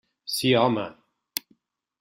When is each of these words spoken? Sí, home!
Sí, 0.35 0.53
home! 0.61 0.87